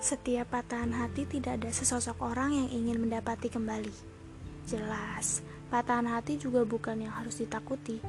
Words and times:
Setiap 0.00 0.48
patahan 0.56 0.96
hati 0.96 1.28
tidak 1.28 1.60
ada 1.60 1.68
sesosok 1.68 2.24
orang 2.24 2.56
yang 2.56 2.68
ingin 2.72 3.04
mendapati 3.04 3.52
kembali. 3.52 3.92
Jelas, 4.64 5.44
patahan 5.68 6.08
hati 6.08 6.40
juga 6.40 6.64
bukan 6.64 7.04
yang 7.04 7.12
harus 7.12 7.36
ditakuti. 7.36 8.00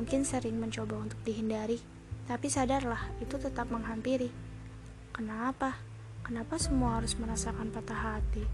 Mungkin 0.00 0.24
sering 0.24 0.56
mencoba 0.56 0.96
untuk 0.96 1.20
dihindari, 1.28 1.76
tapi 2.24 2.48
sadarlah 2.48 3.12
itu 3.20 3.36
tetap 3.36 3.68
menghampiri. 3.68 4.32
Kenapa? 5.12 5.76
Kenapa 6.24 6.56
semua 6.56 7.04
harus 7.04 7.12
merasakan 7.20 7.68
patah 7.68 8.16
hati? 8.16 8.48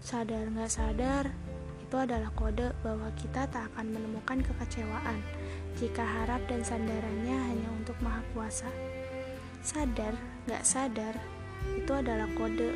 Sadar 0.00 0.48
nggak 0.48 0.72
sadar, 0.72 1.28
itu 1.84 1.96
adalah 2.00 2.32
kode 2.32 2.72
bahwa 2.80 3.12
kita 3.20 3.44
tak 3.52 3.68
akan 3.68 3.92
menemukan 3.92 4.40
kekecewaan 4.40 5.20
jika 5.76 6.00
harap 6.00 6.40
dan 6.48 6.64
sandarannya 6.64 7.36
hanya 7.36 7.68
untuk 7.76 8.00
maha 8.00 8.24
kuasa. 8.32 8.72
Sadar, 9.60 10.16
nggak 10.48 10.64
sadar, 10.64 11.20
itu 11.78 11.92
adalah 11.92 12.28
kode 12.38 12.72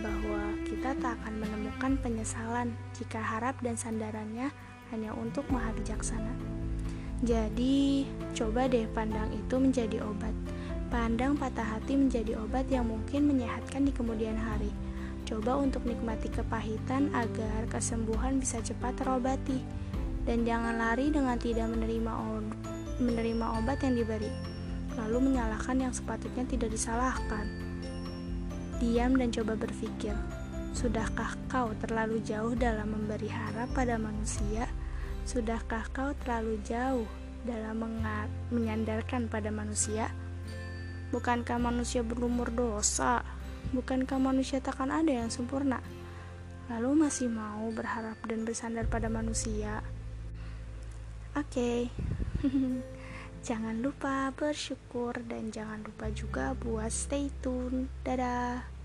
bahwa 0.00 0.56
kita 0.64 0.96
tak 0.98 1.14
akan 1.20 1.44
menemukan 1.44 1.92
penyesalan 2.00 2.72
jika 2.96 3.20
harap 3.20 3.54
dan 3.60 3.76
sandarannya 3.76 4.48
hanya 4.90 5.10
untuk 5.14 5.46
maha 5.52 5.70
bijaksana. 5.76 6.32
Jadi, 7.20 8.08
coba 8.32 8.64
deh 8.64 8.88
pandang 8.96 9.28
itu 9.36 9.60
menjadi 9.60 10.00
obat. 10.00 10.32
Pandang 10.88 11.36
patah 11.36 11.78
hati 11.78 11.94
menjadi 11.94 12.40
obat 12.40 12.66
yang 12.72 12.88
mungkin 12.88 13.28
menyehatkan 13.28 13.86
di 13.86 13.92
kemudian 13.92 14.34
hari. 14.34 14.72
Coba 15.28 15.60
untuk 15.60 15.86
nikmati 15.86 16.32
kepahitan 16.32 17.12
agar 17.14 17.68
kesembuhan 17.70 18.40
bisa 18.40 18.58
cepat 18.64 18.98
terobati. 18.98 19.60
Dan 20.24 20.42
jangan 20.48 20.80
lari 20.80 21.12
dengan 21.12 21.38
tidak 21.38 21.70
menerima, 21.70 22.12
menerima 22.98 23.46
obat 23.62 23.78
yang 23.84 23.94
diberi, 24.00 24.32
lalu 24.96 25.30
menyalahkan 25.30 25.76
yang 25.76 25.92
sepatutnya 25.92 26.44
tidak 26.48 26.72
disalahkan. 26.72 27.69
Diam 28.80 29.12
dan 29.12 29.28
coba 29.28 29.60
berpikir, 29.60 30.16
sudahkah 30.72 31.36
kau 31.52 31.68
terlalu 31.84 32.24
jauh 32.24 32.56
dalam 32.56 32.96
memberi 32.96 33.28
harap 33.28 33.68
pada 33.76 34.00
manusia? 34.00 34.64
Sudahkah 35.28 35.84
kau 35.92 36.16
terlalu 36.24 36.56
jauh 36.64 37.04
dalam 37.44 37.84
menyandarkan 38.48 39.28
pada 39.28 39.52
manusia? 39.52 40.08
Bukankah 41.12 41.60
manusia 41.60 42.00
berumur 42.00 42.48
dosa? 42.48 43.20
Bukankah 43.76 44.16
manusia 44.16 44.64
takkan 44.64 44.88
ada 44.88 45.12
yang 45.12 45.28
sempurna? 45.28 45.84
Lalu 46.72 47.04
masih 47.04 47.28
mau 47.28 47.68
berharap 47.76 48.16
dan 48.24 48.48
bersandar 48.48 48.88
pada 48.88 49.12
manusia? 49.12 49.84
Oke. 51.36 51.92
Okay. 52.40 52.88
Jangan 53.40 53.80
lupa 53.80 54.28
bersyukur 54.36 55.16
dan 55.24 55.48
jangan 55.48 55.80
lupa 55.80 56.12
juga 56.12 56.52
buat 56.60 56.92
stay 56.92 57.32
tune. 57.40 57.88
Dadah. 58.04 58.79